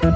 [0.00, 0.08] Hallo,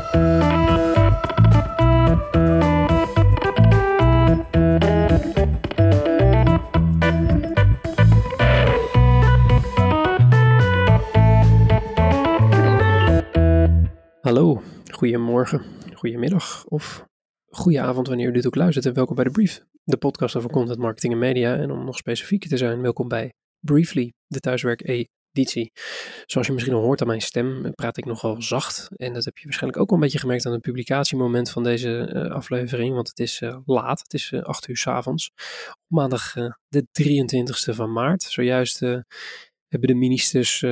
[14.92, 15.62] goedemorgen,
[15.94, 17.04] goedemiddag of
[17.46, 20.50] goede avond wanneer u dit ook luistert en welkom bij de Brief, de podcast over
[20.50, 21.56] content marketing en media.
[21.56, 24.40] En om nog specifieker te zijn, welkom bij Briefly, de
[25.34, 25.72] thuiswerk-editie.
[26.26, 28.88] Zoals je misschien al hoort aan mijn stem, praat ik nogal zacht.
[28.96, 32.10] En dat heb je waarschijnlijk ook wel een beetje gemerkt aan het publicatiemoment van deze
[32.14, 35.30] uh, aflevering, want het is uh, laat, het is uh, 8 uur s avonds.
[35.70, 36.32] Op maandag
[36.68, 38.78] de 23e van maart, zojuist
[39.68, 40.62] hebben de ministers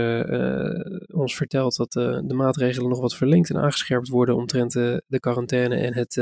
[1.13, 5.95] ons verteld dat de maatregelen nog wat verlengd en aangescherpt worden omtrent de quarantaine en
[5.95, 6.15] het,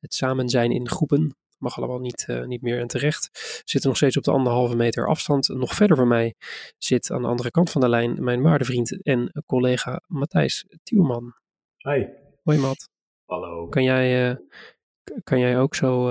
[0.00, 1.39] het samen zijn in groepen.
[1.60, 3.30] Mag allemaal niet, niet meer en terecht.
[3.64, 5.48] Zitten nog steeds op de anderhalve meter afstand.
[5.48, 6.34] Nog verder van mij
[6.78, 11.34] zit aan de andere kant van de lijn mijn waardevriend en collega Matthijs Tielman.
[11.76, 12.04] Hi.
[12.42, 12.88] Hoi Matt.
[13.24, 13.68] Hallo.
[13.68, 14.38] Kan jij,
[15.24, 16.08] kan jij ook zo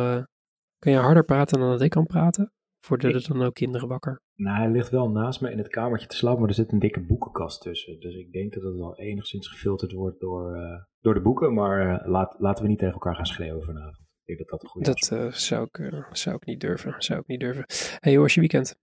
[0.80, 2.54] kan jij harder praten dan dat ik kan praten?
[2.88, 4.22] Worden er dan ook kinderen wakker?
[4.36, 6.80] Nou, hij ligt wel naast me in het kamertje te slapen, maar er zit een
[6.80, 8.00] dikke boekenkast tussen.
[8.00, 10.58] Dus ik denk dat het wel enigszins gefilterd wordt door,
[11.00, 11.54] door de boeken.
[11.54, 14.08] Maar laat, laten we niet tegen elkaar gaan schreeuwen vanavond.
[14.36, 16.96] Denk dat dat een goede Dat uh, zou, ik, zou ik niet durven.
[16.98, 17.66] Zou ik niet durven.
[18.00, 18.80] Hey, hoe was je weekend?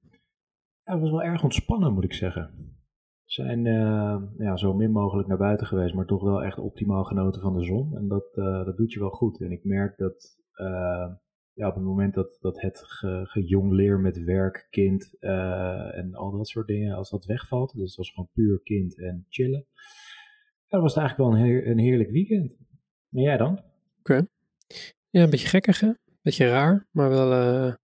[0.83, 2.55] Ja, het was wel erg ontspannen, moet ik zeggen.
[3.25, 3.65] We zijn
[4.39, 7.65] ja, zo min mogelijk naar buiten geweest, maar toch wel echt optimaal genoten van de
[7.65, 7.97] zon.
[7.97, 9.41] En dat, dat doet je wel goed.
[9.41, 10.37] En ik merk dat
[11.57, 16.31] ja, op het moment dat, dat het ge, gejongleer met werk, kind uh, en al
[16.31, 20.69] dat soort dingen, als dat wegvalt, dus het was gewoon puur kind en chillen, ja,
[20.69, 22.57] dan was het eigenlijk wel een, heer, een heerlijk weekend.
[23.11, 23.53] En jij dan?
[23.53, 23.63] Oké.
[23.99, 24.27] Okay.
[25.17, 25.91] Ja, een beetje gekkig hè?
[26.23, 27.75] Beetje raar, maar wel, uh,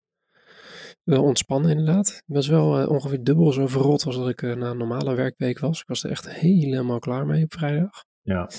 [1.02, 2.08] wel ontspannen inderdaad.
[2.08, 5.58] Ik was wel uh, ongeveer dubbel zo verrot als dat ik na een normale werkweek
[5.58, 5.80] was.
[5.80, 8.04] Ik was er echt helemaal klaar mee op vrijdag.
[8.22, 8.50] Ja.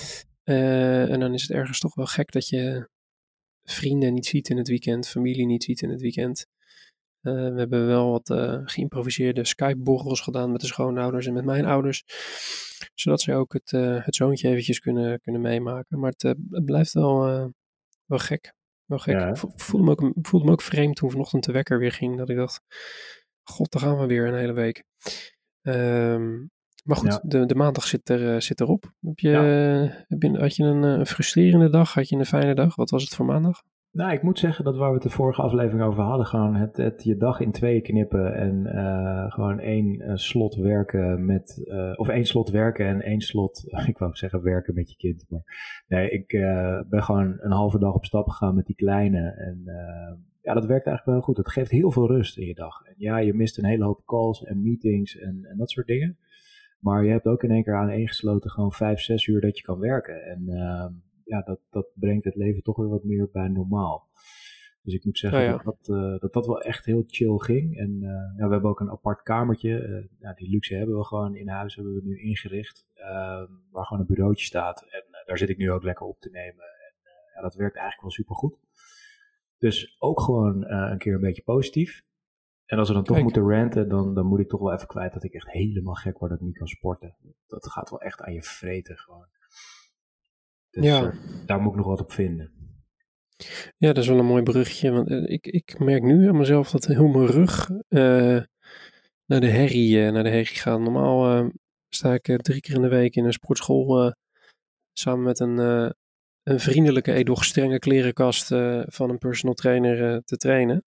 [0.44, 2.88] en dan is het ergens toch wel gek dat je
[3.62, 6.46] vrienden niet ziet in het weekend, familie niet ziet in het weekend.
[7.22, 11.64] Uh, we hebben wel wat uh, geïmproviseerde Skype-borrels gedaan met de schoonouders en met mijn
[11.64, 12.04] ouders.
[12.94, 15.98] Zodat ze ook het, uh, het zoontje eventjes kunnen, kunnen meemaken.
[15.98, 17.18] Maar het, het blijft wel,
[18.06, 18.54] wel gek.
[18.94, 19.14] Wel gek.
[19.14, 22.16] Ja, ik voelde me, ook, voelde me ook vreemd toen vanochtend de wekker weer ging.
[22.16, 22.60] Dat ik dacht,
[23.42, 24.84] god, daar gaan we weer een hele week.
[25.62, 26.50] Um,
[26.84, 27.20] maar goed, ja.
[27.22, 28.92] de, de maandag zit, er, zit erop.
[29.00, 29.42] Heb je, ja.
[30.08, 31.94] heb je, had je een, een, frustrerende dag?
[31.94, 32.76] Had je een fijne dag?
[32.76, 33.62] Wat was het voor maandag?
[33.94, 36.76] Nou, ik moet zeggen dat waar we het de vorige aflevering over hadden, gewoon het,
[36.76, 41.92] het je dag in tweeën knippen en uh, gewoon één uh, slot werken met, uh,
[41.96, 45.42] of één slot werken en één slot, ik wou zeggen werken met je kind, maar
[45.88, 46.28] nee, ik
[46.88, 49.62] ben gewoon een halve dag op stap gegaan met die kleine en
[50.42, 51.36] ja, dat werkt eigenlijk wel goed.
[51.36, 52.82] Het geeft heel veel rust in je dag.
[52.84, 56.18] En ja, je mist een hele hoop calls en meetings en, en dat soort dingen.
[56.78, 59.58] Maar je hebt ook in één keer aan één gesloten gewoon vijf, zes uur dat
[59.58, 60.22] je kan werken.
[60.22, 60.86] En uh,
[61.24, 64.08] ja, dat, dat brengt het leven toch weer wat meer bij normaal.
[64.82, 65.52] Dus ik moet zeggen ja, ja.
[65.52, 67.78] Dat, dat, uh, dat, dat wel echt heel chill ging.
[67.78, 70.08] En uh, ja, we hebben ook een apart kamertje.
[70.18, 72.86] ja, die luxe hebben we gewoon in huis, hebben we nu ingericht.
[72.94, 74.82] Ehm, waar gewoon een bureautje staat.
[74.82, 76.64] En daar zit ik nu ook lekker op te nemen.
[76.64, 76.94] En
[77.34, 78.58] ja, dat werkt eigenlijk wel super goed.
[79.58, 82.04] Dus ook gewoon een keer een beetje positief.
[82.66, 85.12] En als we dan toch moeten ranten, dan, dan moet ik toch wel even kwijt
[85.12, 87.16] dat ik echt helemaal gek word dat ik niet kan sporten.
[87.46, 89.26] Dat gaat wel echt aan je vreten gewoon.
[90.74, 91.02] Dus ja.
[91.02, 91.14] uh,
[91.46, 92.52] daar moet ik nog wat op vinden.
[93.76, 94.90] Ja, dat is wel een mooi bruggetje.
[94.90, 97.68] Want uh, ik, ik merk nu aan mezelf dat heel mijn rug
[99.26, 100.80] naar, de herrie, naar de herrie gaat.
[100.80, 101.50] Normaal
[101.88, 104.14] sta ik drie keer in de week in een sportschool
[104.92, 105.58] samen met een,
[106.42, 108.46] een vriendelijke, edoch strenge klerenkast
[108.86, 110.84] van een personal trainer te trainen.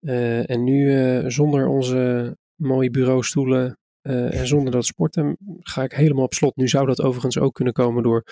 [0.00, 6.24] Uh, en nu zonder onze mooie bureaustoelen uh, en zonder dat sporten ga ik helemaal
[6.24, 6.56] op slot.
[6.56, 8.24] Nu zou dat overigens ook kunnen komen door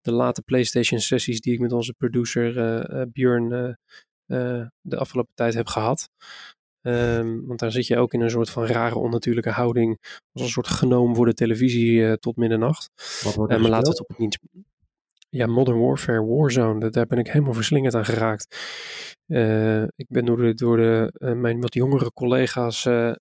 [0.00, 2.52] de late PlayStation sessies die ik met onze producer
[3.12, 3.76] Björn
[4.80, 6.08] de afgelopen tijd heb gehad.
[6.82, 9.98] Um, want daar zit je ook in een soort van rare onnatuurlijke houding.
[10.32, 12.90] Als een soort genoom voor de televisie tot middernacht.
[13.24, 14.38] Wat wordt en maar laat het op het niet.
[15.30, 18.56] Ja, Modern Warfare Warzone, daar ben ik helemaal verslingerd aan geraakt.
[19.26, 23.12] Uh, ik ben door, de, door de, uh, mijn wat jongere collega's uh,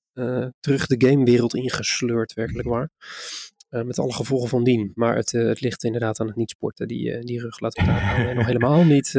[0.60, 2.90] terug de gamewereld ingesleurd, werkelijk waar.
[3.70, 4.92] met alle gevolgen van dien.
[4.94, 8.36] Maar het, het ligt inderdaad aan het niet sporten, die, die rug laten we daar
[8.36, 9.12] nog helemaal niet,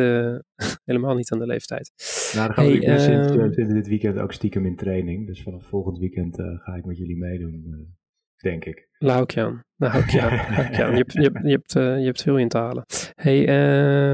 [0.90, 1.92] helemaal niet aan de leeftijd.
[2.34, 5.26] Nou, dan gaan hey, we sinds, dit weekend ook stiekem in training.
[5.26, 7.96] Dus vanaf volgend weekend ga ik met jullie meedoen
[8.42, 8.88] denk ik.
[8.98, 9.62] Nou, aan.
[9.76, 12.58] Nou, hou ik je hebt, je, hebt, je, hebt, uh, je hebt veel in te
[12.58, 12.84] halen.
[13.14, 13.38] Hey,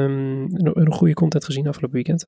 [0.05, 2.27] um, nog goede content gezien afgelopen weekend?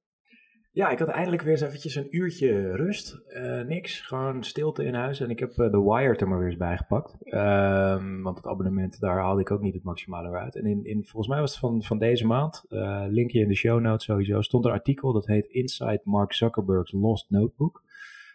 [0.77, 3.21] Ja, ik had eindelijk weer eens eventjes een uurtje rust.
[3.29, 5.21] Uh, niks, gewoon stilte in huis.
[5.21, 7.17] En ik heb uh, The Wired er maar weer eens bijgepakt.
[7.25, 10.57] Um, want het abonnement, daar haalde ik ook niet het maximale uit.
[10.57, 13.55] En in, in, volgens mij was het van, van deze maand, uh, linkje in de
[13.55, 17.83] show notes sowieso, stond een artikel dat heet Inside Mark Zuckerberg's Lost Notebook.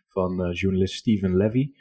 [0.07, 1.72] Van journalist Stephen Levy.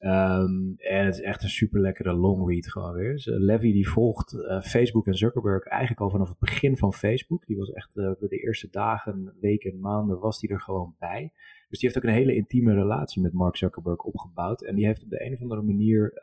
[0.00, 3.12] Um, en het is echt een super lekkere long read gewoon weer.
[3.12, 6.92] Dus, uh, Levy die volgt uh, Facebook en Zuckerberg eigenlijk al vanaf het begin van
[6.92, 7.46] Facebook.
[7.46, 11.32] Die was echt uh, de eerste dagen, weken, maanden was die er gewoon bij.
[11.68, 14.62] Dus die heeft ook een hele intieme relatie met Mark Zuckerberg opgebouwd.
[14.62, 16.18] En die heeft op de een of andere manier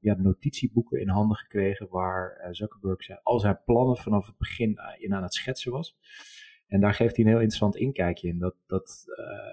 [0.00, 5.14] ja, notitieboeken in handen gekregen waar Zuckerberg zijn, al zijn plannen vanaf het begin in
[5.14, 5.96] aan het schetsen was.
[6.66, 8.38] En daar geeft hij een heel interessant inkijkje in.
[8.38, 9.04] Dat, dat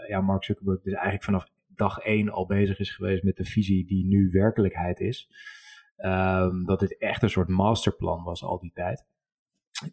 [0.07, 3.85] ja, Mark Zuckerberg dus eigenlijk vanaf dag één al bezig is geweest met de visie
[3.85, 5.29] die nu werkelijkheid is.
[5.97, 9.05] Um, dat dit echt een soort masterplan was al die tijd.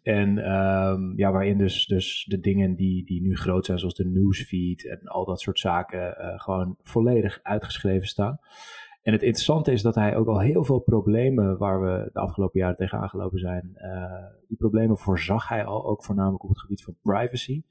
[0.03, 4.05] En um, ja, waarin dus, dus de dingen die, die nu groot zijn, zoals de
[4.05, 8.39] newsfeed en al dat soort zaken, uh, gewoon volledig uitgeschreven staan.
[9.01, 12.59] En het interessante is dat hij ook al heel veel problemen waar we de afgelopen
[12.59, 16.83] jaren tegen aangelopen zijn, uh, die problemen voorzag hij al, ook voornamelijk op het gebied
[16.83, 17.63] van privacy.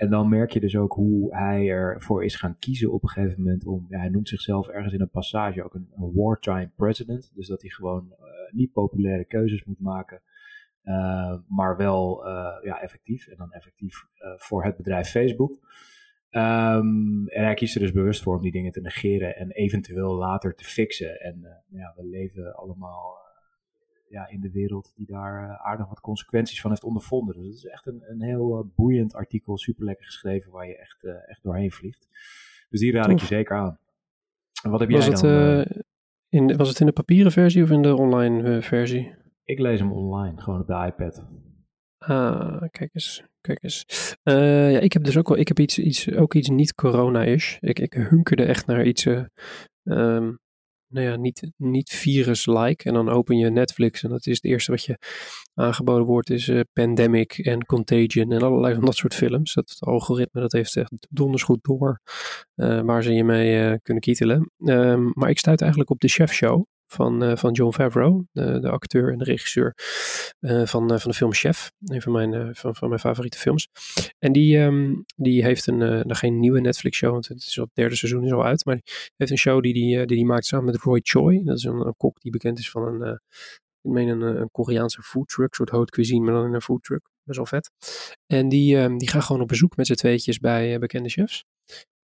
[0.00, 3.42] En dan merk je dus ook hoe hij ervoor is gaan kiezen op een gegeven
[3.42, 7.30] moment om, ja, hij noemt zichzelf ergens in een passage ook een, wartime president.
[7.34, 10.22] Dus dat hij gewoon uh, niet populaire keuzes moet maken,
[10.84, 12.32] uh, maar wel uh,
[12.62, 13.26] ja, effectief.
[13.26, 14.06] En dan effectief
[14.36, 15.52] voor het bedrijf Facebook.
[16.30, 20.14] Um, en hij kiest er dus bewust voor om die dingen te negeren en eventueel
[20.14, 21.20] later te fixen.
[21.20, 23.18] En ja, we leven allemaal
[24.10, 27.36] ja, in de wereld die daar uh, aardig wat consequenties van heeft ondervonden.
[27.36, 30.76] Dus het is echt een, een heel uh, boeiend artikel, super lekker geschreven, waar je
[30.78, 32.08] echt, uh, echt doorheen vliegt.
[32.68, 33.78] Dus die raad ik je zeker aan.
[34.62, 35.82] En wat heb was jij het, dan?
[36.28, 39.14] in, was het in de papieren versie of in de online versie?
[39.44, 41.24] Ik lees hem online, gewoon op de iPad.
[41.98, 43.84] Ah, kijk eens, kijk eens.
[44.22, 47.56] ja, ik heb dus ook wel, ik heb iets, iets, ook iets niet corona-ish.
[47.60, 49.06] Ik, ik hunkerde echt naar iets,
[49.82, 50.38] um,
[50.90, 52.84] nou ja, niet, niet virus-like.
[52.84, 54.98] En dan open je Netflix en dat is het eerste wat je
[55.54, 59.54] aangeboden wordt is uh, Pandemic en Contagion en allerlei van dat soort films.
[59.54, 62.00] Dat algoritme dat heeft echt donders goed door
[62.56, 64.50] uh, waar ze je mee uh, kunnen kietelen.
[64.64, 68.60] Um, maar ik stuit eigenlijk op de Chef Show van, uh, van John Favreau, de,
[68.60, 69.74] de, acteur en de regisseur
[70.40, 71.70] uh, van, uh, van de film Chef.
[71.84, 73.68] Een van mijn, van, van mijn favoriete films.
[74.18, 77.64] En die, um, die heeft een, nou, geen nieuwe Netflix show, want het, is al
[77.64, 78.64] het derde seizoen is al uit.
[78.64, 81.44] Maar die heeft een show die die, die, maakt samen met Roy Choi.
[81.44, 83.20] Dat is een, kok die bekend is van een,
[83.82, 87.10] ik meen een, een Koreaanse foodtruck, soort haute cuisine, maar dan in een foodtruck.
[87.22, 87.70] Best wel vet.
[88.26, 91.44] En die, um, die gaan gewoon op bezoek met z'n tweetjes bij bekende chefs.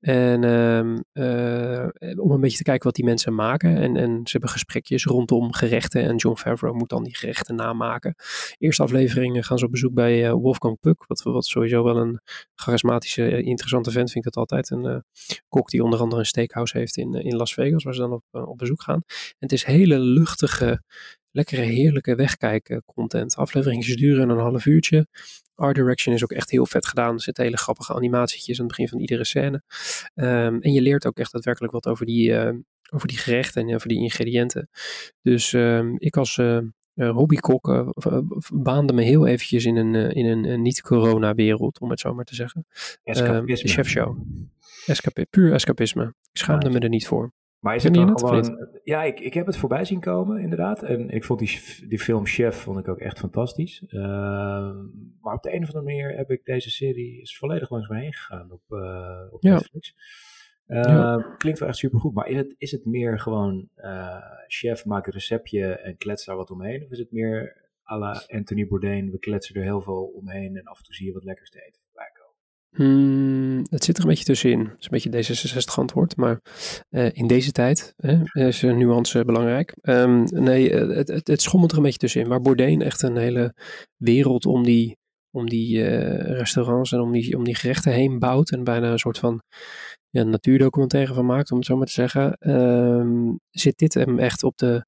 [0.01, 3.77] En um, uh, om een beetje te kijken wat die mensen maken.
[3.77, 6.03] En, en ze hebben gesprekjes rondom gerechten.
[6.03, 8.15] En John Favreau moet dan die gerechten namaken.
[8.59, 11.05] Eerste afleveringen gaan ze op bezoek bij uh, Wolfgang Puck.
[11.07, 12.21] Wat, wat sowieso wel een
[12.55, 14.71] charismatische, interessante vent vind ik dat altijd.
[14.71, 15.05] Een
[15.49, 17.85] kok die onder andere een steakhouse heeft in, in Las Vegas.
[17.85, 19.03] Waar ze dan op, op bezoek gaan.
[19.07, 20.83] En het is hele luchtige,
[21.31, 23.37] lekkere, heerlijke wegkijken content.
[23.37, 25.07] Afleveringen duren een half uurtje.
[25.57, 27.15] Art direction is ook echt heel vet gedaan.
[27.15, 29.63] Er zitten hele grappige animatietjes aan het begin van iedere scène.
[30.15, 32.53] Um, en je leert ook echt daadwerkelijk wat over die, uh,
[32.91, 34.69] over die gerechten en over die ingrediënten.
[35.23, 36.59] Dus um, ik als uh,
[36.95, 37.89] hobbykok uh,
[38.53, 42.25] baande me heel eventjes in een, in een, een niet-corona wereld, om het zo maar
[42.25, 42.67] te zeggen.
[43.03, 43.69] Escapisme.
[43.69, 44.19] chefshow.
[44.87, 46.05] Escapi puur escapisme.
[46.05, 47.33] Ik schaamde me er niet voor.
[47.59, 48.69] Maar is het dan gewoon...
[48.85, 50.83] Ja, ik, ik heb het voorbij zien komen, inderdaad.
[50.83, 53.83] En ik vond die, die film Chef vond ik ook echt fantastisch.
[53.89, 54.71] Uh,
[55.37, 58.13] op de een of andere manier heb ik deze serie is volledig langs me heen
[58.13, 59.53] gegaan op, uh, op ja.
[59.53, 59.95] Netflix.
[60.67, 61.35] Uh, ja.
[61.39, 62.15] Klinkt wel echt supergoed.
[62.15, 63.69] Maar is het, is het meer gewoon
[64.47, 66.85] chef, maak een receptje en klets daar wat omheen?
[66.85, 70.65] Of is het meer à la Anthony Bourdain, we kletsen er heel veel omheen en
[70.65, 72.27] af en toe zie je wat lekkers te eten voorbij komen?
[72.77, 74.67] Hmm, het zit er een beetje tussenin.
[74.67, 76.41] Het is een beetje D66 antwoord, maar
[76.91, 79.77] uh, in deze tijd hè, is een nuance belangrijk.
[79.83, 82.29] Um, nee, het, het, het, schommelt er een beetje tussenin.
[82.29, 83.55] Waar Bourdain echt een hele
[83.97, 84.97] wereld om die,
[85.37, 88.99] om die uh, restaurants en om die, om die gerechten heen bouwt en bijna een
[88.99, 89.43] soort van
[90.11, 94.43] ja, natuurdocumentaire van maakt, om het zo maar te zeggen, um, zit dit hem echt
[94.43, 94.87] op de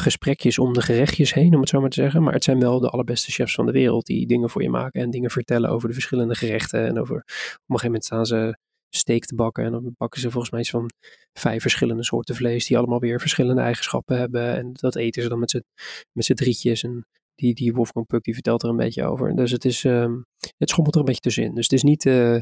[0.00, 2.22] gesprekjes om de gerechtjes heen, om het zo maar te zeggen.
[2.22, 5.00] Maar het zijn wel de allerbeste chefs van de wereld die dingen voor je maken
[5.00, 6.86] en dingen vertellen over de verschillende gerechten.
[6.86, 8.56] En over, op een gegeven moment staan ze
[8.90, 10.90] steak te bakken en dan bakken ze volgens mij iets van
[11.32, 14.56] vijf verschillende soorten vlees die allemaal weer verschillende eigenschappen hebben.
[14.56, 15.64] En dat eten ze dan met z'n,
[16.12, 17.06] met z'n drietjes en
[17.36, 19.36] die, die Wolfgang Puck die vertelt er een beetje over.
[19.36, 20.24] Dus het is, um,
[20.56, 21.54] het schommelt er een beetje tussenin.
[21.54, 22.40] Dus het is niet uh,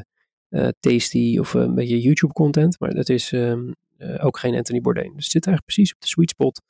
[0.49, 4.81] uh, tasty of een beetje YouTube content, maar het is um, uh, ook geen Anthony
[4.81, 5.13] Bourdain.
[5.15, 6.61] Dus het zit eigenlijk precies op de sweet spot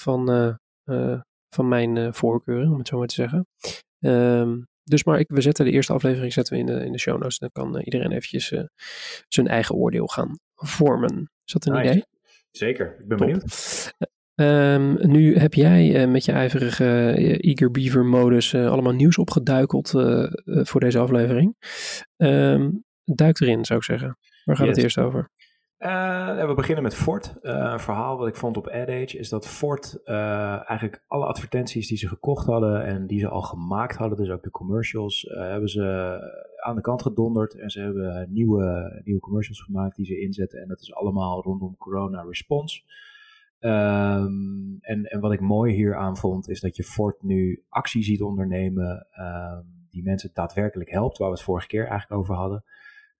[0.00, 0.58] van,
[1.48, 3.46] van mijn voorkeuren, om het zo maar te zeggen.
[3.98, 6.98] Um, dus maar ik, we zetten de eerste aflevering zetten we in de, in de
[6.98, 7.38] show notes.
[7.38, 8.52] Dan kan iedereen eventjes
[9.28, 11.30] zijn eigen oordeel gaan vormen.
[11.44, 12.04] Is dat een idee?
[12.50, 13.42] Zeker, ik ben benieuwd.
[14.40, 19.18] Um, nu heb jij uh, met je ijverige uh, Eager Beaver modus uh, allemaal nieuws
[19.18, 19.90] opgeduikeld
[20.44, 21.56] voor deze aflevering.
[22.16, 24.18] Um, duik erin, zou ik zeggen.
[24.44, 24.74] Waar gaat yes.
[24.74, 25.30] het eerst over?
[25.78, 27.34] we beginnen met Ford.
[27.40, 32.08] een verhaal wat ik vond op AdAge is dat Ford eigenlijk alle advertenties die ze
[32.08, 36.18] gekocht hadden en die ze al gemaakt hadden, dus ook de commercials, hebben ze
[36.56, 37.54] aan de kant gedonderd.
[37.54, 40.60] En ze hebben nieuwe, nieuwe commercials gemaakt die ze inzetten.
[40.60, 42.82] En dat is allemaal rondom corona response.
[43.60, 48.02] Um, en, en wat ik mooi hier aan vond, is dat je Ford nu actie
[48.02, 52.64] ziet ondernemen um, die mensen daadwerkelijk helpt, waar we het vorige keer eigenlijk over hadden.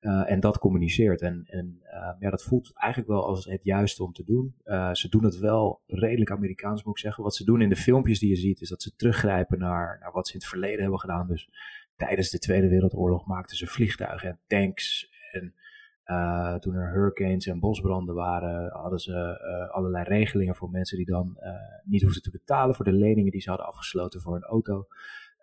[0.00, 1.20] Uh, en dat communiceert.
[1.22, 4.54] En, en uh, ja, dat voelt eigenlijk wel als het juiste om te doen.
[4.64, 7.22] Uh, ze doen het wel redelijk Amerikaans, moet ik zeggen.
[7.22, 10.12] Wat ze doen in de filmpjes die je ziet, is dat ze teruggrijpen naar, naar
[10.12, 11.26] wat ze in het verleden hebben gedaan.
[11.26, 11.50] Dus
[11.96, 15.54] tijdens de Tweede Wereldoorlog maakten ze vliegtuigen en tanks en
[16.10, 21.06] uh, toen er hurricanes en bosbranden waren, hadden ze uh, allerlei regelingen voor mensen die
[21.06, 21.50] dan uh,
[21.84, 24.86] niet hoefden te betalen voor de leningen die ze hadden afgesloten voor een auto.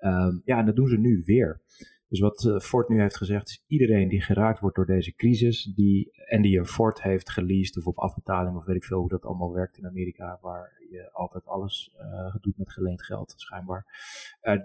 [0.01, 1.61] Um, ja, en dat doen ze nu weer.
[2.07, 6.11] Dus wat Ford nu heeft gezegd is iedereen die geraakt wordt door deze crisis die,
[6.25, 9.25] en die een Ford heeft geleased of op afbetaling of weet ik veel hoe dat
[9.25, 11.95] allemaal werkt in Amerika, waar je altijd alles
[12.41, 13.85] doet met geleend geld schijnbaar.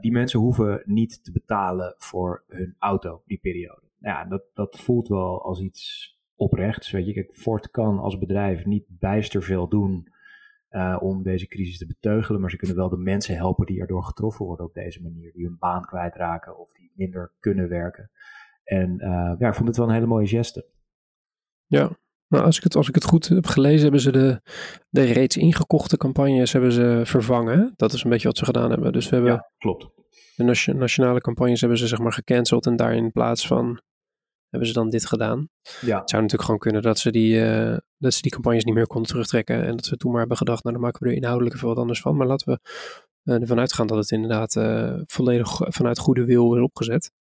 [0.01, 5.09] die mensen hoeven niet te betalen voor hun auto die periode ja, dat, dat voelt
[5.09, 6.91] wel als iets oprechts.
[6.91, 10.09] Weet je, kijk, Ford kan als bedrijf niet bijster veel doen
[10.71, 14.05] uh, om deze crisis te beteugelen, maar ze kunnen wel de mensen helpen die erdoor
[14.05, 18.11] getroffen worden op deze manier, die hun baan kwijtraken of die minder kunnen werken.
[18.65, 20.67] En uh, ja, ik vond het wel een hele mooie geste.
[21.67, 24.41] Ja, maar als ik het, als ik het goed heb gelezen, hebben ze de,
[24.89, 27.73] de reeds ingekochte campagnes hebben ze vervangen.
[27.77, 28.93] Dat is een beetje wat ze gedaan hebben.
[28.93, 29.89] Dus we hebben ja, klopt.
[30.37, 33.81] De nationale campagnes hebben ze zeg maar gecanceld en daar in plaats van
[34.51, 35.49] hebben ze dan dit gedaan.
[35.81, 35.99] Ja.
[35.99, 38.87] Het zou natuurlijk gewoon kunnen dat ze, die, uh, dat ze die campagnes niet meer
[38.87, 39.65] konden terugtrekken.
[39.65, 41.77] En dat ze toen maar hebben gedacht, nou dan maken we er inhoudelijk even wat
[41.77, 42.17] anders van.
[42.17, 42.61] Maar laten we
[43.25, 47.13] uh, ervan uitgaan dat het inderdaad uh, volledig vanuit goede wil is opgezet.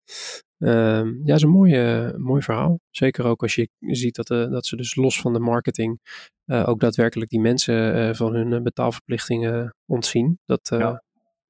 [0.58, 2.80] Ehm, ja, is een mooie, mooi verhaal.
[2.90, 6.00] Zeker ook als je ziet dat, dat ze dus los van de marketing
[6.46, 10.38] ook daadwerkelijk die mensen van hun betaalverplichtingen ontzien.
[10.44, 11.02] Dat, ja.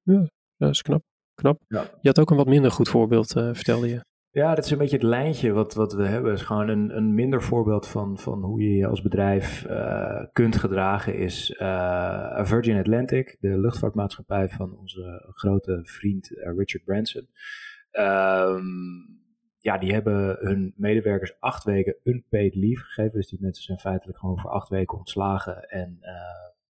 [0.03, 0.29] ja.
[0.57, 1.03] dat is knap.
[1.33, 1.61] knap.
[1.67, 1.81] Ja.
[2.01, 4.05] Je had ook een wat minder goed voorbeeld, vertelde je.
[4.31, 6.33] Ja, dat is een beetje het lijntje wat, wat we hebben.
[6.33, 10.57] Is gewoon een, een minder voorbeeld van, van hoe je je als bedrijf uh, kunt
[10.57, 17.29] gedragen is uh, Virgin Atlantic, de luchtvaartmaatschappij van onze grote vriend uh, Richard Branson.
[17.91, 19.17] Um,
[19.59, 23.13] ja, die hebben hun medewerkers acht weken unpaid leave gegeven.
[23.13, 25.99] Dus die mensen zijn feitelijk gewoon voor acht weken ontslagen en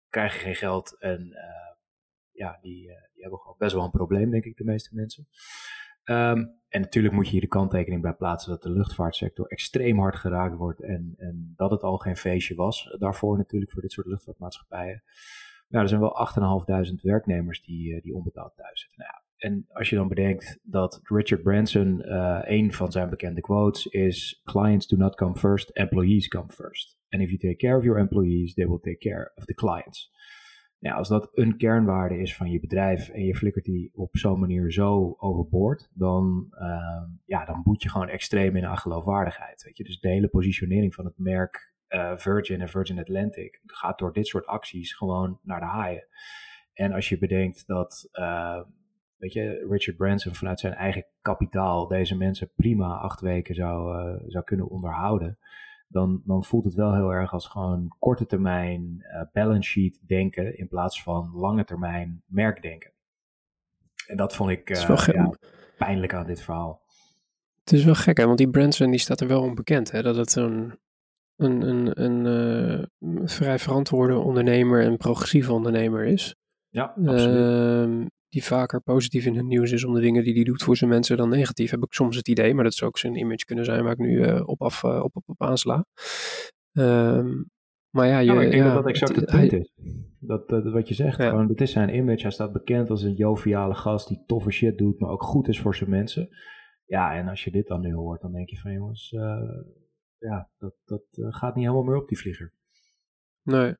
[0.09, 0.97] krijgen geen geld.
[0.99, 1.35] En
[2.33, 2.83] ja, die,
[3.13, 5.29] die hebben gewoon best wel een probleem, denk ik, de meeste mensen.
[6.11, 10.17] Um, en natuurlijk moet je hier de kanttekening bij plaatsen dat de luchtvaartsector extreem hard
[10.17, 10.83] geraakt wordt.
[10.83, 15.03] En, en dat het al geen feestje was daarvoor natuurlijk voor dit soort luchtvaartmaatschappijen.
[15.69, 16.29] Nou, er zijn wel
[16.89, 18.99] 8.500 werknemers die, eh, die onbetaald thuis zitten.
[18.99, 23.87] Nou en als je dan bedenkt dat Richard Branson, uh, een van zijn bekende quotes
[23.87, 26.97] is: Clients do not come first, employees come first.
[27.09, 30.13] And if you take care of your employees, they will take care of the clients.
[30.79, 34.41] Ja, als dat een kernwaarde is van je bedrijf en je flikkert die op zo'n
[34.41, 39.63] manier zo overboord, dan, uh, ja, dan boet je gewoon extreem in aan geloofwaardigheid.
[39.63, 39.85] Weet je?
[39.85, 44.27] Dus de hele positionering van het merk uh, Virgin en Virgin Atlantic gaat door dit
[44.27, 46.07] soort acties gewoon naar de haaien.
[46.73, 48.61] En als je bedenkt dat, uh,
[49.17, 54.23] weet je, Richard Branson vanuit zijn eigen kapitaal deze mensen prima acht weken zou, uh,
[54.27, 55.39] zou kunnen onderhouden
[55.89, 60.59] dan, dan voelt het wel heel erg als gewoon korte termijn uh, balance sheet denken
[60.59, 62.93] in plaats van lange termijn merkdenken.
[64.07, 65.33] En dat vond ik uh, ja,
[65.79, 66.85] pijnlijk aan dit verhaal.
[67.61, 68.27] Het is wel gek, hè?
[68.27, 70.03] want die Branson die staat er wel onbekend, hè?
[70.03, 70.79] dat het een,
[71.37, 76.35] een, een, een uh, vrij verantwoorde ondernemer en progressieve ondernemer is.
[76.69, 78.11] Ja, absoluut.
[78.37, 80.91] Die vaker positief in het nieuws is om de dingen die hij doet voor zijn
[80.91, 81.71] mensen dan negatief.
[81.71, 83.99] Heb ik soms het idee, maar dat zou ook zijn image kunnen zijn waar ik
[83.99, 85.85] nu uh, op, af, uh, op, op, op aansla.
[86.73, 87.51] Um,
[87.91, 89.73] maar ja, je, ja, ik denk ja, dat dat exact het, punt is.
[90.19, 91.29] Dat, dat, wat je zegt, ja.
[91.29, 92.23] gewoon, het is zijn image.
[92.23, 95.61] Hij staat bekend als een joviale gast die toffe shit doet, maar ook goed is
[95.61, 96.29] voor zijn mensen.
[96.85, 99.21] Ja, en als je dit dan nu hoort, dan denk je van jongens, uh,
[100.19, 102.53] ja, dat, dat gaat niet helemaal meer op die vlieger.
[103.43, 103.75] Nee,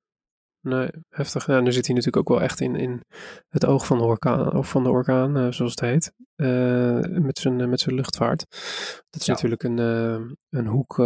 [0.67, 1.47] Nee, heftig.
[1.47, 3.01] Ja, nu zit hij natuurlijk ook wel echt in, in
[3.49, 7.39] het oog van de orkaan, of van de orkaan uh, zoals het heet, uh, met,
[7.39, 8.47] zijn, met zijn luchtvaart.
[9.11, 9.33] Dat is ja.
[9.33, 10.97] natuurlijk een, uh, een hoek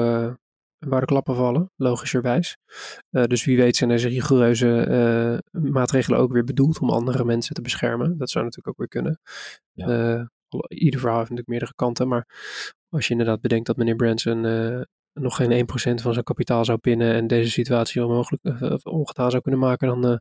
[0.79, 2.57] waar de klappen vallen, logischerwijs.
[3.11, 8.19] dus wie weet zijn deze rigoureuze maatregelen ook weer bedoeld om andere mensen te beschermen.
[8.19, 9.21] Dat zou natuurlijk ook weer kunnen.
[9.73, 10.31] Ja.
[10.69, 12.09] ieder verhaal heeft natuurlijk meerdere kanten.
[12.09, 12.26] Maar
[12.88, 14.45] als je inderdaad bedenkt dat meneer Branson
[15.12, 19.43] nog geen 1% van zijn kapitaal zou pinnen en deze situatie onmogelijk uh, ongedaan zou
[19.43, 20.21] kunnen maken, dan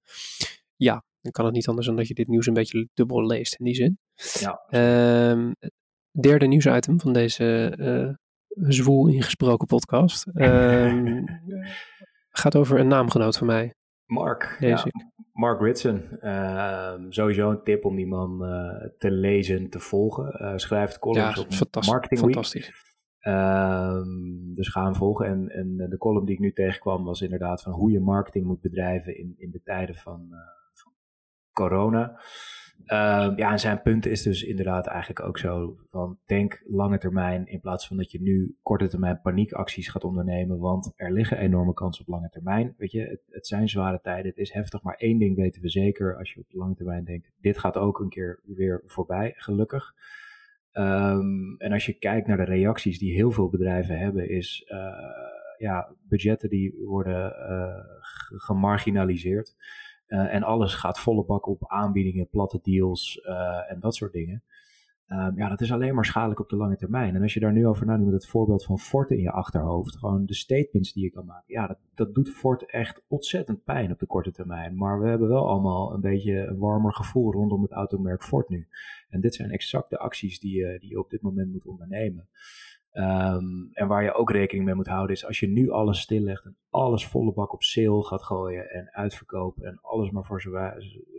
[0.75, 3.55] ja, dan kan het niet anders dan dat je dit nieuws een beetje dubbel leest
[3.59, 3.97] in die zin.
[4.39, 4.63] Ja.
[5.31, 5.55] Um,
[6.11, 8.17] derde nieuwsitem van deze
[8.53, 10.27] zwoel ingesproken podcast.
[10.33, 11.25] Um,
[12.29, 13.73] gaat over een naamgenoot van mij.
[14.05, 14.57] Mark.
[14.59, 14.85] Ja,
[15.31, 16.17] Mark Ritson.
[16.21, 20.59] Uh, sowieso een tip om die man uh, te lezen, te volgen.
[20.59, 22.87] Schrijft columns ja, op fantastisch, Marketing Week.
[23.23, 24.01] Uh,
[24.55, 25.25] dus ga hem volgen.
[25.25, 28.61] En, en de column die ik nu tegenkwam was inderdaad van hoe je marketing moet
[28.61, 30.37] bedrijven in, in de tijden van, eh,
[30.73, 30.91] van
[31.53, 32.19] corona.
[32.85, 37.47] Uh, ja, en zijn punt is dus inderdaad eigenlijk ook zo van denk lange termijn
[37.47, 41.73] in plaats van dat je nu korte termijn paniekacties gaat ondernemen, want er liggen enorme
[41.73, 42.73] kansen op lange termijn.
[42.77, 45.69] Weet je, het, het, zijn zware tijden, het is heftig, maar één ding weten we
[45.69, 49.93] zeker als je op lange termijn denkt, dit gaat ook een keer weer voorbij, gelukkig.
[50.73, 54.79] Um, en als je kijkt naar de reacties die heel veel bedrijven hebben, is uh,
[55.57, 57.85] ja, budgetten die worden uh,
[58.39, 59.55] gemarginaliseerd.
[60.07, 63.21] Uh, en alles gaat volle bak op aanbiedingen, platte deals
[63.67, 64.43] en dat soort dingen.
[65.11, 67.15] Um, ja, dat is alleen maar schadelijk op de lange termijn.
[67.15, 69.97] En als je daar nu over nadenkt met het voorbeeld van Ford in je achterhoofd,
[69.97, 73.91] gewoon de statements die je kan maken, ja, dat, dat doet Ford echt ontzettend pijn
[73.91, 74.75] op de korte termijn.
[74.77, 78.67] Maar we hebben wel allemaal een beetje een warmer gevoel rondom het automerk Ford nu.
[79.09, 82.27] En dit zijn exact de acties die die je op dit moment moet ondernemen.
[82.93, 86.45] Um, en waar je ook rekening mee moet houden is als je nu alles stillegt
[86.45, 90.51] en alles volle bak op sale gaat gooien en uitverkopen en alles maar voor zo,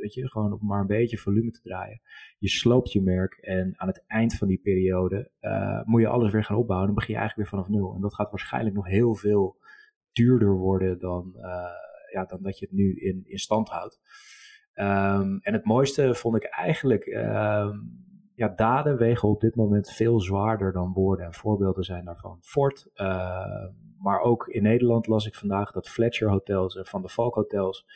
[0.01, 2.01] weet je, gewoon op maar een beetje volume te draaien.
[2.39, 6.33] Je sloopt je merk en aan het eind van die periode uh, moet je alles
[6.33, 6.87] weer gaan opbouwen.
[6.87, 7.95] Dan begin je eigenlijk weer vanaf nul.
[7.95, 9.59] En dat gaat waarschijnlijk nog heel veel
[10.13, 11.43] duurder worden dan, uh,
[12.13, 14.01] ja, dan dat je het nu in, in stand houdt.
[14.75, 17.07] Um, en het mooiste vond ik eigenlijk.
[17.07, 18.09] Um,
[18.41, 21.27] ja, daden wegen op dit moment veel zwaarder dan woorden.
[21.27, 22.87] En voorbeelden zijn daarvan Ford.
[22.95, 23.67] Uh,
[23.99, 27.87] maar ook in Nederland las ik vandaag dat Fletcher Hotels en Van de Valk Hotels.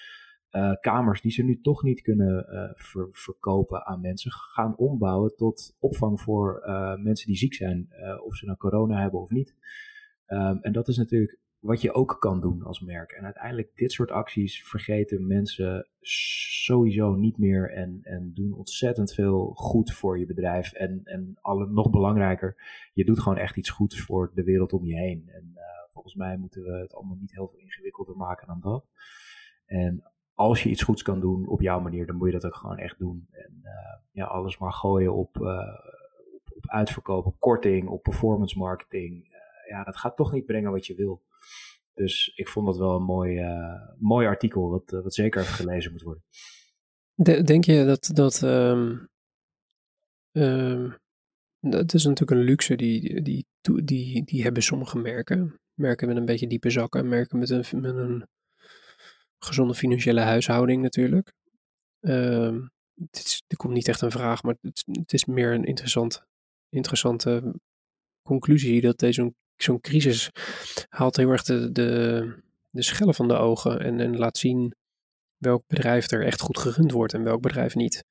[0.50, 5.76] Uh, kamers die ze nu toch niet kunnen ver, verkopen aan mensen, gaan ombouwen tot
[5.80, 6.62] opvang voor
[6.98, 7.88] mensen die ziek zijn,
[8.24, 9.54] of ze nou corona hebben of niet.
[10.26, 13.12] Um, en dat is natuurlijk wat je ook kan doen als merk.
[13.12, 15.88] En uiteindelijk dit soort acties vergeten mensen
[16.64, 20.72] sowieso niet meer en, en doen ontzettend veel goed voor je bedrijf.
[20.72, 22.56] En, en alle, nog belangrijker,
[22.92, 25.28] je doet gewoon echt iets goeds voor de wereld om je heen.
[25.28, 28.86] En uh, volgens mij moeten we het allemaal niet heel veel ingewikkelder maken dan dat.
[29.66, 32.56] En als je iets goeds kan doen op jouw manier, dan moet je dat ook
[32.56, 33.26] gewoon echt doen.
[33.30, 33.70] En uh,
[34.10, 35.44] ja, alles maar gooien op, uh,
[36.34, 39.33] op, op uitverkoop, op korting, op performance marketing.
[39.68, 41.22] Ja, dat gaat toch niet brengen wat je wil.
[41.94, 45.54] Dus ik vond dat wel een mooi, uh, mooi artikel, wat, uh, wat zeker even
[45.54, 46.24] gelezen moet worden.
[47.46, 48.42] denk je dat dat.
[48.42, 49.08] Um,
[51.60, 53.46] dat is natuurlijk een luxe die, die,
[53.84, 55.60] die, die hebben sommige merken.
[55.74, 58.26] Merken met een beetje diepe zakken, merken met een, met een
[59.38, 61.32] gezonde financiële huishouding natuurlijk.
[62.00, 62.70] Um,
[63.10, 66.24] is, dit komt niet echt een vraag, maar het, het is meer een interessant,
[66.68, 67.54] interessante
[68.22, 70.30] conclusie dat deze zo'n crisis
[70.88, 74.74] haalt heel erg de, de, de schellen van de ogen en, en laat zien
[75.36, 78.04] welk bedrijf er echt goed gerund wordt en welk bedrijf niet.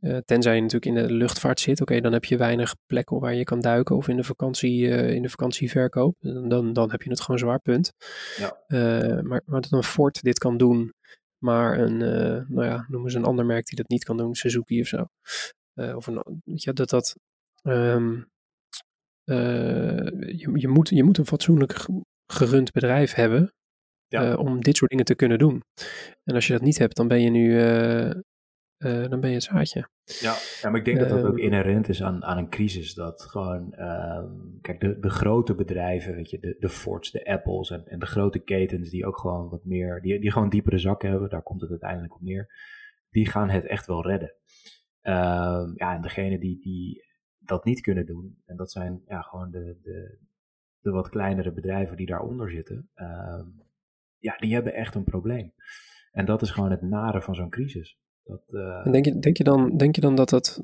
[0.00, 3.34] Uh, tenzij je natuurlijk in de luchtvaart zit, oké, dan heb je weinig plekken waar
[3.34, 6.16] je kan duiken of in de, vakantie, uh, in de vakantieverkoop.
[6.20, 7.92] Dan, dan heb je het gewoon zwaar punt.
[8.36, 8.58] Ja.
[8.68, 10.94] Uh, maar, maar dat een Ford dit kan doen,
[11.38, 11.96] maar een,
[12.48, 15.06] nou ja, noemen ze een ander merk die dat niet kan doen, Suzuki of zo.
[15.74, 17.16] of een, weet je, dat dat,
[17.62, 18.22] um, uh,
[19.24, 21.86] je, je, moet, je moet een fatsoenlijk
[22.26, 23.52] gerund bedrijf hebben
[24.08, 24.30] ja.
[24.32, 25.62] uh, om dit soort dingen te kunnen doen.
[26.24, 27.52] En als je dat niet hebt, dan ben je nu
[28.78, 29.88] uh, dan ben je het zaadje.
[30.04, 32.94] Ja, ja maar ik denk dat dat ook inherent is aan, aan een crisis.
[32.94, 37.70] Dat gewoon, ehm, kijk, de, de grote bedrijven, weet je, de, de Fords, de Apples
[37.70, 41.10] en, en de grote ketens die ook gewoon wat meer, die, die gewoon diepere zakken
[41.10, 42.48] hebben, daar komt het uiteindelijk op neer,
[43.10, 44.34] die gaan het echt wel redden.
[45.02, 47.03] Uh, ja, en degene die, die
[47.46, 48.42] dat niet kunnen doen.
[48.44, 50.18] En dat zijn ja, gewoon de, de,
[50.80, 52.90] de wat kleinere bedrijven die daaronder zitten.
[52.96, 53.42] Uh,
[54.18, 55.52] ja, die hebben echt een probleem.
[56.12, 57.98] En dat is gewoon het nare van zo'n crisis.
[58.22, 58.84] Dat, uh...
[58.84, 60.60] denk, je, denk, je dan, denk je dan dat, dat,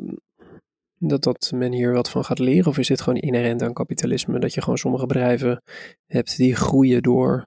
[0.94, 2.66] dat, dat men hier wat van gaat leren?
[2.66, 4.38] Of is dit gewoon inherent aan kapitalisme?
[4.38, 5.62] Dat je gewoon sommige bedrijven
[6.06, 7.46] hebt die groeien door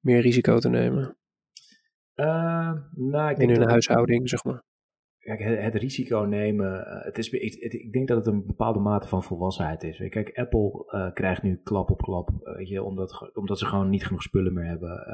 [0.00, 1.16] meer risico te nemen?
[2.14, 4.65] Uh, nou, ik In hun huishouding, zeg maar
[5.26, 9.08] kijk, het, risico nemen, uh, het is, ik, ik, denk dat het een bepaalde mate
[9.08, 10.08] van volwassenheid is.
[10.08, 13.88] Kijk, Apple uh, krijgt nu klap op klap, uh, weet je, omdat, omdat ze gewoon
[13.88, 15.06] niet genoeg spullen meer hebben.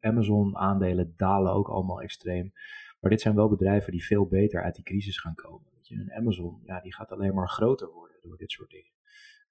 [0.00, 2.52] Amazon aandelen dalen ook allemaal extreem.
[3.00, 5.66] Maar dit zijn wel bedrijven die veel beter uit die crisis gaan komen.
[5.82, 8.92] Je, een Amazon, ja, die gaat alleen maar groter worden door dit soort dingen.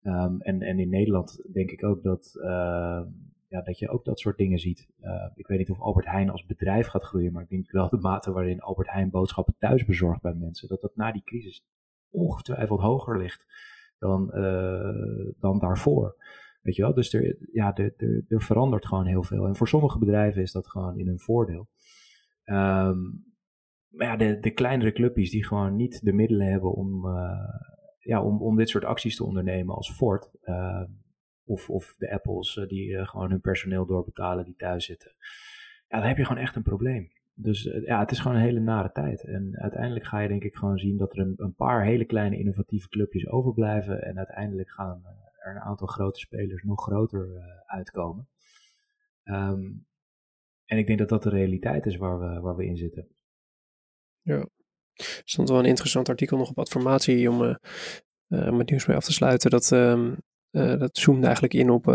[0.01, 3.07] Ehm, en, en in Nederland denk ik ook dat, ehm,
[3.47, 4.87] ja, dat je ook dat soort dingen ziet.
[4.99, 7.89] Uh, ik weet niet of Albert Heijn als bedrijf gaat groeien, maar ik denk wel
[7.89, 11.65] de mate waarin Albert Heijn boodschappen thuis bezorgt bij mensen, dat dat na die crisis
[12.09, 13.45] ongetwijfeld hoger ligt
[13.99, 16.15] dan, uh, dan daarvoor.
[16.61, 16.93] Weet je wel?
[16.93, 19.45] Dus er, ja, er, er, er, verandert gewoon heel veel.
[19.45, 21.67] En voor sommige bedrijven is dat gewoon in hun voordeel.
[22.45, 23.25] Um,
[23.87, 27.31] maar ja, de, de kleinere clubjes die gewoon niet de middelen hebben om, uh,
[27.99, 30.31] ja, om, om dit soort acties te ondernemen als Ford.
[31.47, 35.11] Of, of de Apples uh, die gewoon hun personeel doorbetalen die thuis zitten.
[35.87, 37.11] Ja, dan heb je gewoon echt een probleem.
[37.33, 39.23] Dus ja, het is gewoon een hele nare tijd.
[39.23, 42.37] En uiteindelijk ga je denk ik gewoon zien dat er een, een paar hele kleine
[42.37, 44.03] innovatieve clubjes overblijven.
[44.03, 45.01] En uiteindelijk gaan
[45.39, 47.27] er een aantal grote spelers nog groter
[47.65, 48.27] uitkomen.
[49.23, 49.85] Um,
[50.65, 53.07] en ik denk dat dat de realiteit is waar we, waar we in zitten.
[54.21, 54.47] Ja.
[54.93, 57.55] Er stond wel een interessant artikel nog op Adformatie om uh,
[58.27, 59.49] met nieuws mee af te sluiten.
[59.49, 60.11] Dat, uh,
[60.51, 61.85] dat zoomde eigenlijk in op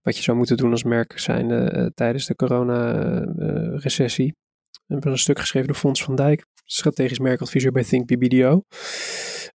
[0.00, 1.48] wat je zou moeten doen als merk zijn
[1.94, 4.34] tijdens de corona-recessie.
[4.86, 8.62] We hebben een stuk geschreven door Fons van Dijk, strategisch merkadviseur bij Think BBDO.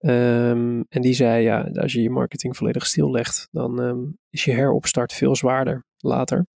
[0.01, 4.53] Um, en die zei, ja, als je je marketing volledig stillegt, dan um, is je
[4.53, 6.47] heropstart veel zwaarder later.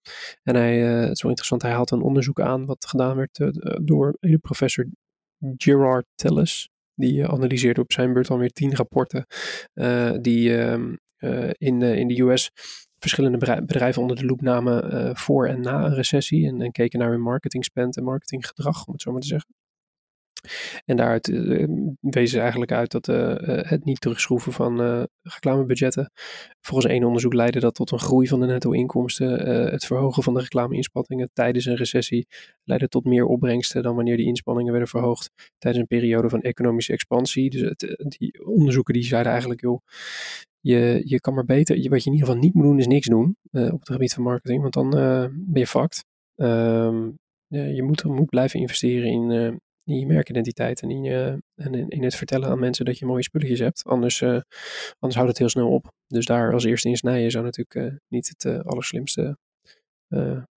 [0.43, 3.53] En hij, uh, het is wel interessant, hij haalt een onderzoek aan wat gedaan werd
[3.83, 4.87] door professor
[5.57, 6.69] Gerard Telles.
[6.95, 9.27] Die analyseerde op zijn beurt alweer tien rapporten
[10.21, 10.99] die um,
[11.59, 12.51] in, in de US
[12.99, 16.47] verschillende bedrijven onder de loep namen voor en na een recessie.
[16.47, 19.55] En, en keken naar hun marketing spend en marketinggedrag, om het zo maar te zeggen.
[20.85, 21.27] En daaruit
[22.01, 23.07] wezen ze eigenlijk uit dat
[23.69, 26.11] het niet terugschroeven van reclamebudgetten
[26.61, 29.41] volgens één onderzoek leidde dat tot een groei van de netto-inkomsten.
[29.71, 32.27] het verhogen van de reclameinspanningen tijdens een recessie
[32.65, 36.93] leidde tot meer opbrengsten dan wanneer die inspanningen werden verhoogd tijdens een periode van economische
[36.93, 37.51] expansie.
[37.51, 39.81] Dus het, die onderzoeken die zeiden eigenlijk, joh,
[40.65, 43.07] je, je kan maar beter, wat je in ieder geval niet moet doen is niks
[43.07, 44.91] doen op het gebied van marketing, want dan
[45.31, 46.05] ben je fucked.
[46.37, 47.15] Um,
[47.47, 49.31] je moet, moet blijven investeren in,
[49.85, 53.23] in je merkidentiteit en, in, je, en in, het vertellen aan mensen dat je mooie
[53.23, 53.85] spulletjes hebt.
[53.85, 55.93] Anders, anders houdt het heel snel op.
[56.07, 59.39] Dus daar als eerste in snijden zou natuurlijk niet het allerslimste,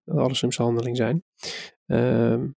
[0.06, 1.24] allerslimste handeling zijn.
[1.86, 2.48] Ehm,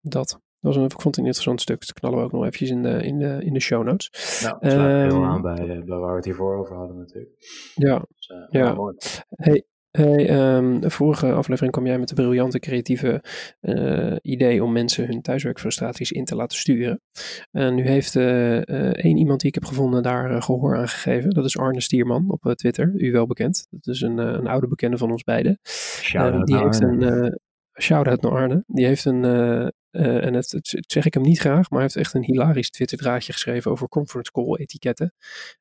[0.00, 0.38] dat.
[0.64, 1.78] Dat was een, ik vond het een interessant stuk.
[1.78, 4.40] Dus dat knallen we ook nog eventjes in de, in de, in de show notes.
[4.42, 7.32] Nou, dat sluit um, heel aan bij, bij, waar we het hiervoor over hadden natuurlijk.
[7.74, 8.74] Ja, dus, ja.
[8.74, 8.96] Mooi.
[9.28, 13.24] Hey, Hey, um, de vorige aflevering kwam jij met de briljante creatieve
[13.60, 17.00] uh, idee om mensen hun thuiswerkfrustraties in te laten sturen.
[17.50, 18.60] En nu heeft uh, uh,
[18.92, 21.30] één iemand die ik heb gevonden daar gehoor aan gegeven.
[21.30, 23.66] Dat is Arne Stierman op Twitter, u wel bekend.
[23.70, 25.58] Dat is een, een oude bekende van ons beiden.
[26.44, 27.06] Die heeft Arne.
[27.06, 27.38] een
[27.82, 28.64] shout-out naar Arne.
[28.66, 29.22] Die heeft een,
[29.94, 33.32] uh, en het, zeg ik hem niet graag, maar hij heeft echt een hilarisch Twitter-draadje
[33.32, 35.12] geschreven over conference call etiketten.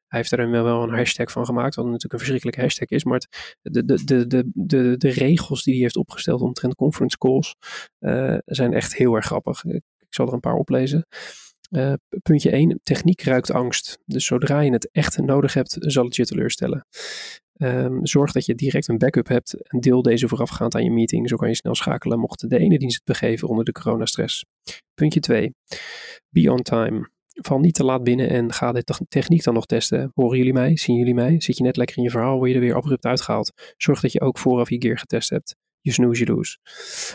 [0.07, 3.03] Hij heeft er wel een hashtag van gemaakt, wat natuurlijk een verschrikkelijke hashtag is.
[3.03, 3.27] Maar
[3.61, 7.55] de, de, de, de, de, de regels die hij heeft opgesteld omtrent conference calls
[7.99, 9.63] uh, zijn echt heel erg grappig.
[9.63, 11.07] Ik, zal er een paar oplezen.
[11.69, 11.93] Uh,
[12.23, 12.79] puntje 1.
[12.83, 13.99] Techniek ruikt angst.
[14.05, 16.85] Dus zodra je het echt nodig hebt, zal het je teleurstellen.
[17.63, 21.29] Um, zorg dat je direct een backup hebt en deel deze voorafgaand aan je meeting.
[21.29, 24.45] Zo kan je snel schakelen mocht de ene dienst het begeven onder de coronastress.
[24.93, 25.53] Puntje 2.
[26.29, 27.09] Be on time.
[27.41, 30.11] Val niet te laat binnen en ga de techniek dan nog testen.
[30.13, 30.77] Horen jullie mij?
[30.77, 31.41] Zien jullie mij?
[31.41, 32.37] Zit je net lekker in je verhaal?
[32.37, 33.73] Word je er weer abrupt uitgehaald?
[33.77, 36.57] Zorg dat je ook vooraf je gear getest hebt je snooze, je.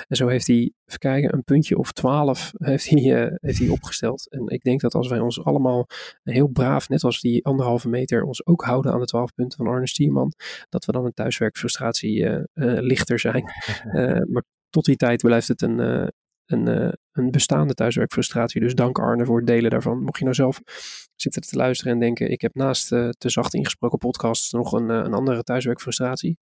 [0.09, 3.69] En zo heeft hij, even kijken, een puntje of twaalf heeft hij, uh, heeft hij
[3.69, 4.31] opgesteld.
[4.31, 5.87] En ik denk dat als wij ons allemaal
[6.23, 9.67] heel braaf, net als die anderhalve meter, ons ook houden aan de twaalf punten van
[9.67, 10.33] Arne Stierman,
[10.69, 12.43] dat we dan een thuiswerkfrustratie uh, uh,
[12.81, 13.45] lichter zijn.
[14.33, 16.11] maar tot die tijd blijft het een,
[16.51, 18.61] een, uh, een bestaande thuiswerkfrustratie.
[18.61, 20.03] Dus dank Arne voor het delen daarvan.
[20.03, 20.61] Mocht je nou zelf
[21.17, 24.91] zitten te luisteren en denken, ik heb naast uh, te zacht ingesproken podcasts nog een,
[24.91, 26.39] uh, een andere thuiswerkfrustratie.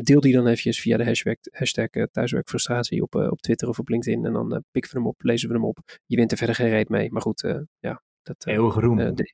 [0.00, 4.24] deel die dan eventjes via de hashtag, hashtag thuiswerkfrustratie op, op Twitter of op LinkedIn.
[4.24, 5.78] En dan pikken we hem op, lezen we hem op.
[6.06, 7.12] Je wint er verder geen reet mee.
[7.12, 8.96] Maar goed, ja, dat, eeuwige roem.
[8.96, 9.32] De, de,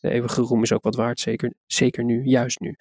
[0.00, 2.74] de, eeuwige roem is ook wat waard, zeker, zeker nu, juist nu.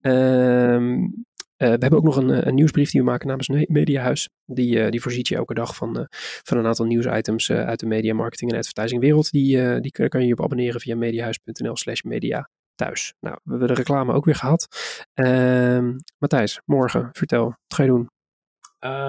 [0.00, 1.08] Uh,
[1.56, 4.28] we hebben ook nog een, een, nieuwsbrief die we maken namens Mediahuis.
[4.44, 6.06] Die, uh, die voorziet je elke dag van,
[6.42, 9.30] van een aantal nieuwsitems uit de media, marketing en advertising wereld.
[9.30, 13.14] Die, die kan je op abonneren via mediahuis.nl slash media thuis.
[13.20, 14.68] Nou, we hebben de reclame ook weer gehad.
[15.14, 18.08] Ehm, Matthijs, morgen, vertel, wat ga je doen?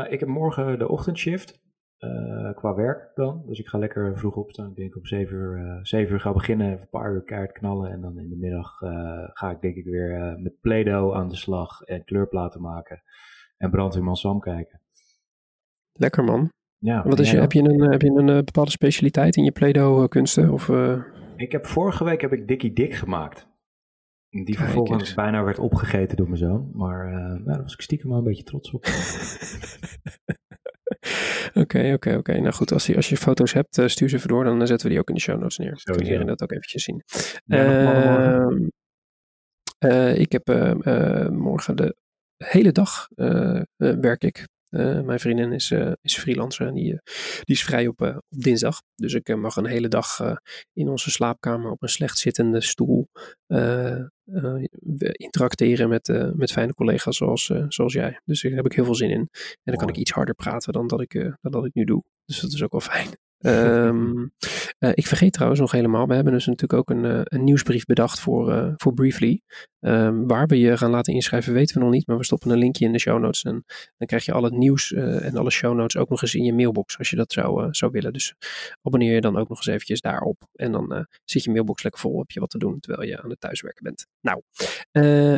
[0.10, 1.60] ik heb morgen de ochtendshift.
[2.00, 3.44] Uh, qua werk dan.
[3.46, 4.70] Dus ik ga lekker vroeg opstaan.
[4.70, 7.52] Ik denk op 7 uur, uh, 7 uur ga beginnen, even een paar uur kaart
[7.52, 7.92] knallen.
[7.92, 8.90] En dan in de middag uh,
[9.34, 13.04] ga ik denk ik weer met Play-Doh aan de slag en kleurplaten maken.
[13.58, 14.82] En Brandweerman Sam kijken.
[15.94, 16.52] Lekker man.
[16.78, 20.08] Ja, Wat is je, heb je een, heb je een bepaalde specialiteit in je Play-Doh
[20.08, 20.52] kunsten?
[20.52, 20.70] Of,
[21.36, 23.48] Ik heb vorige week heb ik Dikkie Dik gemaakt.
[24.30, 26.72] Die vervolgens bijna werd opgegeten door mijn zoon.
[26.74, 27.12] Maar
[27.46, 28.86] daar was ik stiekem wel een beetje trots op.
[31.54, 32.40] Oké, oké, oké.
[32.40, 34.44] Nou goed, als je, als je foto's hebt, uh, stuur ze even door.
[34.44, 35.82] Dan zetten we die ook in de show notes neer.
[35.84, 37.04] Dan kun je dat ook eventjes zien.
[37.46, 38.50] Ja,
[39.86, 40.48] uh, ik heb
[41.32, 41.96] morgen de
[42.38, 43.08] hele dag
[43.78, 44.46] werk ik.
[44.70, 47.00] Uh, mijn vriendin is, uh, is freelancer en die, uh,
[47.44, 48.82] die is vrij op, op dinsdag.
[48.96, 50.38] Dus ik mag een hele dag
[50.74, 53.08] in onze slaapkamer op een slecht zittende stoel
[55.12, 58.22] interacteren met, met fijne collega's zoals, zoals jij.
[58.26, 59.30] Dus daar heb ik heel veel zin in.
[59.30, 59.30] En
[59.64, 62.04] dan kan ik iets harder praten dan dat ik, dan dat ik nu doe.
[62.26, 63.27] Dus dat is ook wel fijn.
[63.40, 64.32] Um,
[64.80, 67.86] uh, ik vergeet trouwens nog helemaal, we hebben dus natuurlijk ook een, uh, een nieuwsbrief
[67.86, 69.42] bedacht voor, uh, voor Briefly.
[69.80, 72.58] Um, waar we je gaan laten inschrijven weten we nog niet, maar we stoppen een
[72.58, 73.44] linkje in de show notes.
[73.44, 73.64] En
[73.98, 76.54] dan krijg je al het nieuws en alle show notes ook nog eens in je
[76.54, 78.14] mailbox als je dat zou, zou willen.
[78.14, 78.36] Dus
[78.82, 80.48] abonneer je dan ook nog eens eventjes daarop.
[80.54, 83.30] En dan zit je mailbox lekker vol, heb je wat te doen terwijl je aan
[83.30, 84.08] het thuiswerken bent.
[84.22, 84.42] Nou,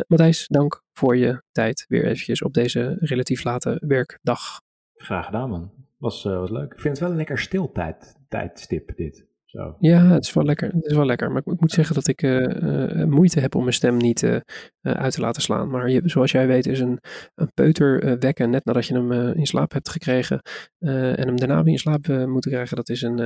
[0.07, 4.61] Matthijs, dank voor je tijd weer eventjes op deze relatief late werkdag.
[4.95, 6.73] Graag gedaan man was, uh, was leuk.
[6.73, 9.27] Ik vind het wel een lekker stil tijd, tijdstip dit.
[9.45, 9.75] Zo.
[9.79, 10.71] Ja, het is wel lekker.
[10.71, 11.31] Het is wel lekker.
[11.31, 14.37] Maar ik, moet zeggen dat ik uh, uh, moeite heb om mijn stem niet uh,
[14.81, 15.69] uit te laten slaan.
[15.69, 16.99] Maar je, zoals jij weet is een,
[17.35, 20.41] een peuter wekken net nadat je hem in slaap hebt gekregen.
[20.79, 22.75] en hem daarna weer in slaap moeten krijgen.
[22.75, 23.19] Dat is een,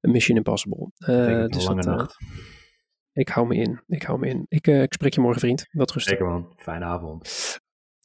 [0.00, 0.90] een mission impossible.
[0.96, 2.16] een dus lange dat, nacht.
[3.12, 3.80] Ik hou me in.
[3.86, 4.46] Ik hou me in.
[4.48, 5.66] Ik, ik spreek je morgen vriend.
[5.70, 6.12] Wat rustig.
[6.12, 6.52] Zeker man.
[6.56, 7.60] Fijne avond.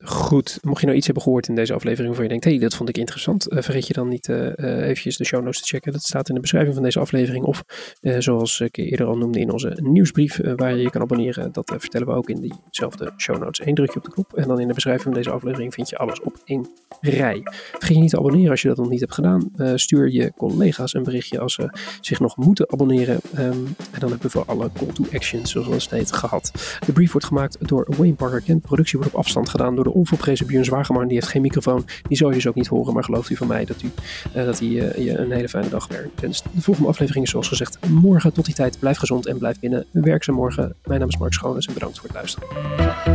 [0.06, 2.60] Goed, mocht je nou iets hebben gehoord in deze aflevering waarvan je denkt, hé, hey,
[2.60, 5.68] dat vond ik interessant, uh, vergeet je dan niet uh, eventjes de show notes te
[5.68, 5.92] checken.
[5.92, 7.64] Dat staat in de beschrijving van deze aflevering of
[8.18, 11.52] zoals ik eerder al noemde in onze nieuwsbrief waar je je kan abonneren.
[11.52, 13.66] Dat vertellen we ook in diezelfde show notes.
[13.66, 15.98] Eén drukje op de knop en dan in de beschrijving van deze aflevering vind je
[15.98, 16.68] alles op één
[17.02, 17.42] rij.
[17.72, 19.52] Vergeet je niet te abonneren als je dat nog niet hebt gedaan.
[19.76, 21.70] stuur je collega's een berichtje als ze
[22.02, 23.20] zich nog moeten abonneren.
[23.38, 26.52] Um, en dan hebben we alle call to actions, zoals we steeds gehad.
[26.86, 28.62] De brief wordt gemaakt door Wayne Parker Kent.
[28.62, 31.08] Productie wordt op afstand gedaan door de onvolprezen Björn Zwageman.
[31.08, 31.86] Die heeft geen microfoon.
[32.08, 32.94] Die zal je dus ook niet horen.
[32.94, 33.92] Maar gelooft u van mij dat, u,
[34.36, 35.88] uh, dat hij uh, je een hele fijne dag
[36.20, 36.46] wenst.
[36.52, 38.34] De volgende aflevering is zoals gezegd morgen.
[38.34, 39.86] Tot die tijd blijf gezond en blijf binnen.
[39.92, 40.76] Werk ze morgen.
[40.84, 43.13] Mijn naam is Mark Schoones en bedankt voor het luisteren.